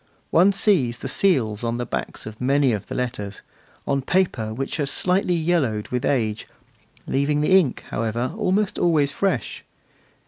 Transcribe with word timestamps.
One 0.31 0.51
still 0.51 0.63
sees 0.73 0.97
the 0.97 1.07
seals 1.07 1.63
on 1.63 1.77
the 1.77 1.85
backs 1.85 2.25
of 2.25 2.41
many 2.41 2.73
of 2.73 2.87
the 2.87 2.95
letters, 2.95 3.43
on 3.85 4.01
paper 4.01 4.51
which 4.51 4.77
has 4.77 4.89
slightly 4.89 5.35
yellowed 5.35 5.89
with 5.89 6.05
age, 6.05 6.47
leaving 7.05 7.41
the 7.41 7.55
ink, 7.59 7.83
however, 7.91 8.33
almost 8.35 8.79
always 8.79 9.11
fresh. 9.11 9.63